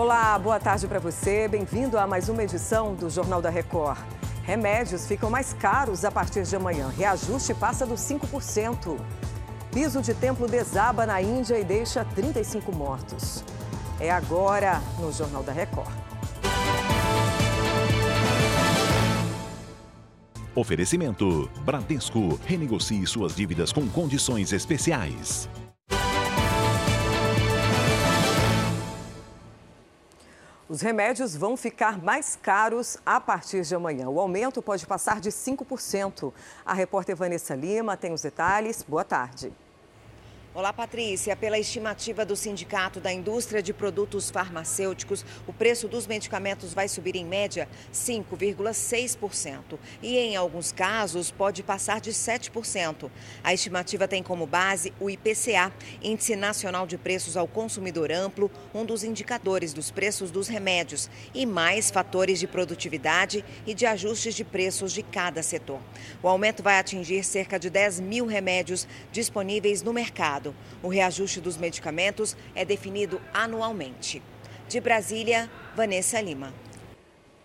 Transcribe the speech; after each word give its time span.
Olá, 0.00 0.38
boa 0.38 0.58
tarde 0.58 0.88
para 0.88 0.98
você. 0.98 1.46
Bem-vindo 1.46 1.98
a 1.98 2.06
mais 2.06 2.30
uma 2.30 2.42
edição 2.42 2.94
do 2.94 3.10
Jornal 3.10 3.42
da 3.42 3.50
Record. 3.50 3.98
Remédios 4.44 5.06
ficam 5.06 5.28
mais 5.28 5.52
caros 5.52 6.06
a 6.06 6.10
partir 6.10 6.42
de 6.44 6.56
amanhã. 6.56 6.88
Reajuste 6.88 7.52
passa 7.52 7.84
dos 7.84 8.00
5%. 8.00 8.98
Piso 9.70 10.00
de 10.00 10.14
templo 10.14 10.48
desaba 10.48 11.04
na 11.04 11.20
Índia 11.20 11.58
e 11.58 11.64
deixa 11.64 12.02
35 12.02 12.74
mortos. 12.74 13.44
É 14.00 14.10
agora 14.10 14.80
no 14.98 15.12
Jornal 15.12 15.42
da 15.42 15.52
Record. 15.52 15.92
Oferecimento: 20.54 21.50
Bradesco. 21.62 22.40
Renegocie 22.46 23.06
suas 23.06 23.36
dívidas 23.36 23.70
com 23.70 23.86
condições 23.86 24.50
especiais. 24.54 25.46
Os 30.70 30.82
remédios 30.82 31.34
vão 31.34 31.56
ficar 31.56 32.00
mais 32.00 32.38
caros 32.40 32.96
a 33.04 33.20
partir 33.20 33.62
de 33.62 33.74
amanhã. 33.74 34.08
O 34.08 34.20
aumento 34.20 34.62
pode 34.62 34.86
passar 34.86 35.20
de 35.20 35.28
5%. 35.28 36.32
A 36.64 36.72
repórter 36.72 37.16
Vanessa 37.16 37.56
Lima 37.56 37.96
tem 37.96 38.12
os 38.12 38.22
detalhes. 38.22 38.80
Boa 38.80 39.02
tarde. 39.02 39.52
Olá, 40.52 40.72
Patrícia. 40.72 41.36
Pela 41.36 41.60
estimativa 41.60 42.24
do 42.24 42.34
Sindicato 42.34 42.98
da 42.98 43.12
Indústria 43.12 43.62
de 43.62 43.72
Produtos 43.72 44.30
Farmacêuticos, 44.30 45.24
o 45.46 45.52
preço 45.52 45.86
dos 45.86 46.08
medicamentos 46.08 46.74
vai 46.74 46.88
subir 46.88 47.14
em 47.14 47.24
média 47.24 47.68
5,6% 47.94 49.78
e, 50.02 50.18
em 50.18 50.34
alguns 50.34 50.72
casos, 50.72 51.30
pode 51.30 51.62
passar 51.62 52.00
de 52.00 52.10
7%. 52.10 53.08
A 53.44 53.54
estimativa 53.54 54.08
tem 54.08 54.24
como 54.24 54.44
base 54.44 54.92
o 54.98 55.08
IPCA, 55.08 55.72
Índice 56.02 56.34
Nacional 56.34 56.84
de 56.84 56.98
Preços 56.98 57.36
ao 57.36 57.46
Consumidor 57.46 58.10
Amplo, 58.10 58.50
um 58.74 58.84
dos 58.84 59.04
indicadores 59.04 59.72
dos 59.72 59.92
preços 59.92 60.32
dos 60.32 60.48
remédios, 60.48 61.08
e 61.32 61.46
mais 61.46 61.92
fatores 61.92 62.40
de 62.40 62.48
produtividade 62.48 63.44
e 63.64 63.72
de 63.72 63.86
ajustes 63.86 64.34
de 64.34 64.42
preços 64.42 64.92
de 64.92 65.04
cada 65.04 65.44
setor. 65.44 65.78
O 66.20 66.26
aumento 66.26 66.60
vai 66.60 66.76
atingir 66.76 67.22
cerca 67.22 67.56
de 67.56 67.70
10 67.70 68.00
mil 68.00 68.26
remédios 68.26 68.88
disponíveis 69.12 69.80
no 69.80 69.92
mercado. 69.92 70.39
O 70.82 70.88
reajuste 70.88 71.40
dos 71.40 71.56
medicamentos 71.56 72.36
é 72.54 72.64
definido 72.64 73.20
anualmente. 73.32 74.22
De 74.68 74.80
Brasília, 74.80 75.50
Vanessa 75.74 76.20
Lima. 76.20 76.52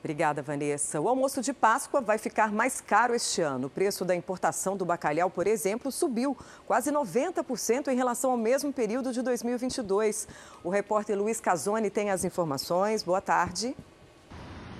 Obrigada, 0.00 0.40
Vanessa. 0.40 1.00
O 1.00 1.08
almoço 1.08 1.42
de 1.42 1.52
Páscoa 1.52 2.00
vai 2.00 2.18
ficar 2.18 2.52
mais 2.52 2.80
caro 2.80 3.14
este 3.14 3.42
ano. 3.42 3.66
O 3.66 3.70
preço 3.70 4.04
da 4.04 4.14
importação 4.14 4.76
do 4.76 4.84
bacalhau, 4.84 5.28
por 5.28 5.46
exemplo, 5.46 5.90
subiu 5.90 6.36
quase 6.66 6.92
90% 6.92 7.88
em 7.88 7.96
relação 7.96 8.30
ao 8.30 8.36
mesmo 8.36 8.72
período 8.72 9.12
de 9.12 9.20
2022. 9.20 10.28
O 10.62 10.70
repórter 10.70 11.18
Luiz 11.18 11.40
Casoni 11.40 11.90
tem 11.90 12.10
as 12.10 12.24
informações. 12.24 13.02
Boa 13.02 13.20
tarde. 13.20 13.76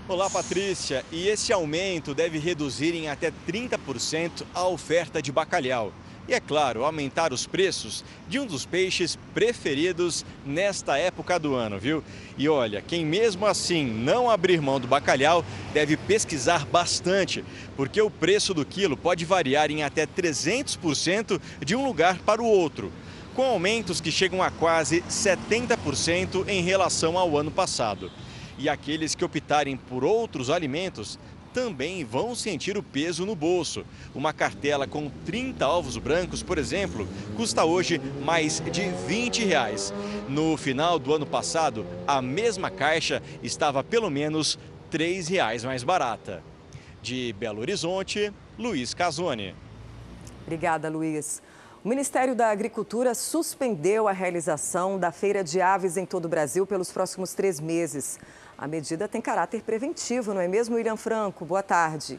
Olá, 0.09 0.31
Patrícia. 0.31 1.05
E 1.11 1.29
esse 1.29 1.53
aumento 1.53 2.15
deve 2.15 2.39
reduzir 2.39 2.95
em 2.95 3.11
até 3.11 3.33
30% 3.47 4.47
a 4.55 4.67
oferta 4.69 5.21
de 5.21 5.33
bacalhau 5.33 5.93
e, 6.29 6.35
é 6.35 6.41
claro, 6.41 6.85
aumentar 6.85 7.33
os 7.33 7.47
preços 7.47 8.05
de 8.29 8.39
um 8.39 8.45
dos 8.47 8.67
peixes 8.67 9.19
preferidos 9.33 10.27
nesta 10.45 10.99
época 10.99 11.39
do 11.39 11.55
ano, 11.55 11.79
viu? 11.79 12.05
E 12.37 12.47
olha, 12.49 12.83
quem 12.83 13.05
mesmo 13.05 13.47
assim 13.47 13.87
não 13.87 14.29
abrir 14.29 14.61
mão 14.61 14.79
do 14.79 14.87
bacalhau 14.87 15.43
deve 15.73 15.97
pesquisar 15.97 16.67
bastante, 16.67 17.43
porque 17.77 18.03
o 18.03 18.11
preço 18.11 18.53
do 18.53 18.65
quilo 18.65 18.97
pode 18.97 19.25
variar 19.25 19.71
em 19.71 19.83
até 19.83 20.07
300% 20.07 21.41
de 21.65 21.75
um 21.75 21.85
lugar 21.85 22.19
para 22.19 22.43
o 22.43 22.47
outro 22.47 22.93
com 23.35 23.45
aumentos 23.45 24.01
que 24.01 24.11
chegam 24.11 24.43
a 24.43 24.51
quase 24.51 25.01
70% 25.03 26.49
em 26.49 26.61
relação 26.61 27.17
ao 27.17 27.39
ano 27.39 27.53
passado. 27.53 28.11
E 28.59 28.69
aqueles 28.69 29.15
que 29.15 29.25
optarem 29.25 29.77
por 29.77 30.05
outros 30.05 30.51
alimentos 30.51 31.21
também 31.53 32.05
vão 32.05 32.35
sentir 32.35 32.77
o 32.77 32.83
peso 32.83 33.27
no 33.27 33.35
bolso. 33.35 33.85
Uma 34.15 34.33
cartela 34.33 34.87
com 34.87 35.11
30 35.27 35.67
ovos 35.67 35.97
brancos, 35.97 36.43
por 36.43 36.59
exemplo, 36.59 37.09
custa 37.37 37.65
hoje 37.65 38.01
mais 38.23 38.61
de 38.71 38.89
20 39.07 39.45
reais. 39.45 39.93
No 40.29 40.57
final 40.57 40.99
do 40.99 41.15
ano 41.15 41.27
passado, 41.27 41.85
a 42.07 42.23
mesma 42.23 42.71
caixa 42.71 43.23
estava 43.43 43.83
pelo 43.83 44.11
menos 44.11 44.59
3 44.91 45.29
reais 45.29 45.65
mais 45.65 45.83
barata. 45.83 46.43
De 47.03 47.35
Belo 47.39 47.61
Horizonte, 47.61 48.33
Luiz 48.59 48.95
Casoni. 48.95 49.55
Obrigada, 50.43 50.89
Luiz. 50.89 51.43
O 51.85 51.89
Ministério 51.89 52.35
da 52.35 52.51
Agricultura 52.51 53.15
suspendeu 53.15 54.09
a 54.09 54.13
realização 54.13 54.99
da 54.99 55.13
Feira 55.13 55.45
de 55.45 55.61
Aves 55.61 55.97
em 55.97 56.05
todo 56.05 56.25
o 56.25 56.29
Brasil 56.29 56.67
pelos 56.67 56.91
próximos 56.91 57.35
três 57.35 57.61
meses. 57.61 58.19
A 58.59 58.67
medida 58.67 59.07
tem 59.07 59.21
caráter 59.21 59.63
preventivo, 59.63 60.35
não 60.35 60.41
é 60.41 60.49
mesmo, 60.49 60.75
William 60.75 60.97
Franco? 60.97 61.45
Boa 61.45 61.63
tarde. 61.63 62.19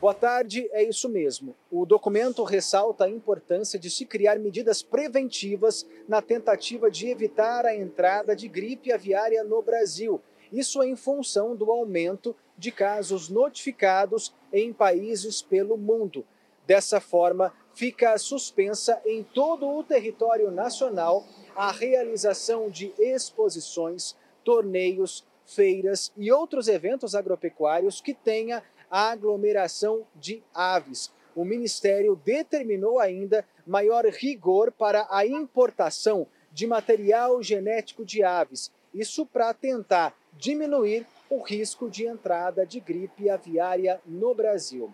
Boa 0.00 0.14
tarde, 0.14 0.68
é 0.70 0.84
isso 0.84 1.08
mesmo. 1.08 1.56
O 1.68 1.84
documento 1.84 2.44
ressalta 2.44 3.04
a 3.04 3.10
importância 3.10 3.80
de 3.80 3.90
se 3.90 4.06
criar 4.06 4.38
medidas 4.38 4.80
preventivas 4.80 5.84
na 6.06 6.22
tentativa 6.22 6.88
de 6.88 7.08
evitar 7.08 7.66
a 7.66 7.74
entrada 7.74 8.36
de 8.36 8.46
gripe 8.46 8.92
aviária 8.92 9.42
no 9.42 9.60
Brasil. 9.60 10.22
Isso 10.52 10.84
em 10.84 10.94
função 10.94 11.56
do 11.56 11.68
aumento 11.72 12.36
de 12.56 12.70
casos 12.70 13.28
notificados 13.28 14.32
em 14.52 14.72
países 14.72 15.42
pelo 15.42 15.76
mundo. 15.76 16.24
Dessa 16.64 17.00
forma, 17.00 17.52
fica 17.74 18.16
suspensa 18.18 19.02
em 19.04 19.24
todo 19.24 19.68
o 19.68 19.82
território 19.82 20.52
nacional 20.52 21.26
a 21.56 21.72
realização 21.72 22.70
de 22.70 22.94
exposições, 23.00 24.14
torneios, 24.44 25.24
feiras 25.46 26.12
e 26.16 26.30
outros 26.30 26.68
eventos 26.68 27.14
agropecuários 27.14 28.00
que 28.00 28.14
tenha 28.14 28.62
aglomeração 28.90 30.06
de 30.14 30.42
aves. 30.54 31.12
O 31.34 31.44
Ministério 31.44 32.14
determinou 32.24 33.00
ainda 33.00 33.44
maior 33.66 34.04
rigor 34.04 34.70
para 34.70 35.06
a 35.10 35.26
importação 35.26 36.26
de 36.52 36.66
material 36.66 37.42
genético 37.42 38.04
de 38.04 38.22
aves, 38.22 38.70
isso 38.92 39.24
para 39.24 39.54
tentar 39.54 40.14
diminuir 40.34 41.06
o 41.30 41.42
risco 41.42 41.88
de 41.88 42.06
entrada 42.06 42.66
de 42.66 42.78
gripe 42.78 43.30
aviária 43.30 44.00
no 44.04 44.34
Brasil. 44.34 44.92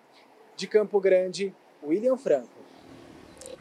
De 0.56 0.68
Campo 0.68 1.00
Grande, 1.00 1.52
William 1.82 2.16
Franco. 2.16 2.58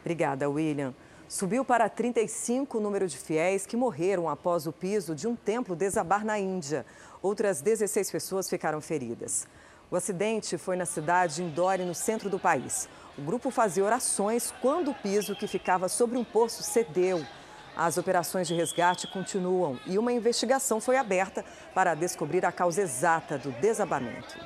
Obrigada, 0.00 0.48
William. 0.48 0.94
Subiu 1.28 1.62
para 1.62 1.90
35 1.90 2.78
o 2.78 2.80
número 2.80 3.06
de 3.06 3.18
fiéis 3.18 3.66
que 3.66 3.76
morreram 3.76 4.30
após 4.30 4.66
o 4.66 4.72
piso 4.72 5.14
de 5.14 5.28
um 5.28 5.36
templo 5.36 5.76
desabar 5.76 6.24
na 6.24 6.38
Índia. 6.38 6.86
Outras 7.20 7.60
16 7.60 8.10
pessoas 8.10 8.48
ficaram 8.48 8.80
feridas. 8.80 9.46
O 9.90 9.96
acidente 9.96 10.56
foi 10.56 10.74
na 10.74 10.86
cidade 10.86 11.34
de 11.34 11.42
Indore, 11.42 11.84
no 11.84 11.94
centro 11.94 12.30
do 12.30 12.38
país. 12.38 12.88
O 13.18 13.20
grupo 13.20 13.50
fazia 13.50 13.84
orações 13.84 14.54
quando 14.62 14.90
o 14.90 14.94
piso 14.94 15.36
que 15.36 15.46
ficava 15.46 15.86
sobre 15.86 16.16
um 16.16 16.24
poço 16.24 16.62
cedeu. 16.62 17.22
As 17.76 17.98
operações 17.98 18.48
de 18.48 18.54
resgate 18.54 19.06
continuam 19.06 19.78
e 19.84 19.98
uma 19.98 20.12
investigação 20.12 20.80
foi 20.80 20.96
aberta 20.96 21.44
para 21.74 21.94
descobrir 21.94 22.46
a 22.46 22.52
causa 22.52 22.80
exata 22.80 23.36
do 23.36 23.52
desabamento. 23.60 24.38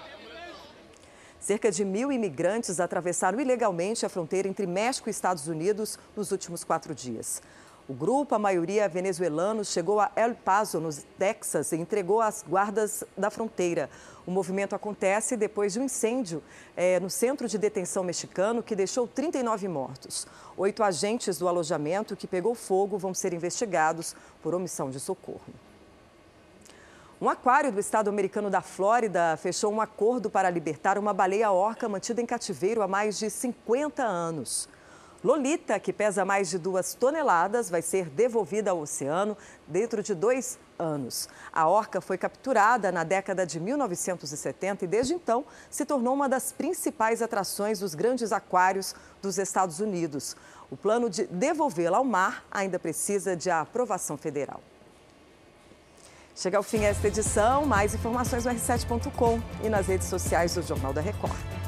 Cerca 1.42 1.72
de 1.72 1.84
mil 1.84 2.12
imigrantes 2.12 2.78
atravessaram 2.78 3.40
ilegalmente 3.40 4.06
a 4.06 4.08
fronteira 4.08 4.46
entre 4.46 4.64
México 4.64 5.08
e 5.08 5.10
Estados 5.10 5.48
Unidos 5.48 5.98
nos 6.16 6.30
últimos 6.30 6.62
quatro 6.62 6.94
dias. 6.94 7.42
O 7.88 7.92
grupo, 7.92 8.32
a 8.36 8.38
maioria 8.38 8.88
venezuelanos, 8.88 9.72
chegou 9.72 9.98
a 9.98 10.12
El 10.14 10.36
Paso, 10.36 10.78
no 10.78 10.94
Texas, 11.18 11.72
e 11.72 11.76
entregou 11.76 12.20
as 12.20 12.44
guardas 12.48 13.02
da 13.18 13.28
fronteira. 13.28 13.90
O 14.24 14.30
movimento 14.30 14.76
acontece 14.76 15.36
depois 15.36 15.72
de 15.72 15.80
um 15.80 15.84
incêndio 15.86 16.40
é, 16.76 17.00
no 17.00 17.10
centro 17.10 17.48
de 17.48 17.58
detenção 17.58 18.04
mexicano 18.04 18.62
que 18.62 18.76
deixou 18.76 19.08
39 19.08 19.66
mortos. 19.66 20.28
Oito 20.56 20.84
agentes 20.84 21.38
do 21.38 21.48
alojamento 21.48 22.14
que 22.14 22.28
pegou 22.28 22.54
fogo 22.54 22.96
vão 22.96 23.12
ser 23.12 23.32
investigados 23.32 24.14
por 24.44 24.54
omissão 24.54 24.90
de 24.90 25.00
socorro. 25.00 25.40
Um 27.22 27.28
aquário 27.28 27.70
do 27.70 27.78
estado 27.78 28.10
americano 28.10 28.50
da 28.50 28.60
Flórida 28.60 29.36
fechou 29.36 29.72
um 29.72 29.80
acordo 29.80 30.28
para 30.28 30.50
libertar 30.50 30.98
uma 30.98 31.14
baleia 31.14 31.52
orca 31.52 31.88
mantida 31.88 32.20
em 32.20 32.26
cativeiro 32.26 32.82
há 32.82 32.88
mais 32.88 33.16
de 33.16 33.30
50 33.30 34.02
anos. 34.02 34.68
Lolita, 35.22 35.78
que 35.78 35.92
pesa 35.92 36.24
mais 36.24 36.50
de 36.50 36.58
duas 36.58 36.94
toneladas, 36.94 37.70
vai 37.70 37.80
ser 37.80 38.10
devolvida 38.10 38.72
ao 38.72 38.80
oceano 38.80 39.36
dentro 39.68 40.02
de 40.02 40.16
dois 40.16 40.58
anos. 40.76 41.28
A 41.52 41.68
orca 41.68 42.00
foi 42.00 42.18
capturada 42.18 42.90
na 42.90 43.04
década 43.04 43.46
de 43.46 43.60
1970 43.60 44.84
e, 44.84 44.88
desde 44.88 45.14
então, 45.14 45.44
se 45.70 45.84
tornou 45.84 46.14
uma 46.14 46.28
das 46.28 46.50
principais 46.50 47.22
atrações 47.22 47.78
dos 47.78 47.94
grandes 47.94 48.32
aquários 48.32 48.96
dos 49.22 49.38
Estados 49.38 49.78
Unidos. 49.78 50.36
O 50.72 50.76
plano 50.76 51.08
de 51.08 51.24
devolvê-la 51.28 51.98
ao 51.98 52.04
mar 52.04 52.44
ainda 52.50 52.80
precisa 52.80 53.36
de 53.36 53.48
aprovação 53.48 54.16
federal. 54.16 54.60
Chega 56.34 56.56
ao 56.56 56.62
fim 56.62 56.84
esta 56.84 57.08
edição. 57.08 57.66
Mais 57.66 57.94
informações 57.94 58.44
no 58.44 58.52
r7.com 58.52 59.40
e 59.62 59.68
nas 59.68 59.86
redes 59.86 60.08
sociais 60.08 60.54
do 60.54 60.62
Jornal 60.62 60.92
da 60.92 61.00
Record. 61.00 61.61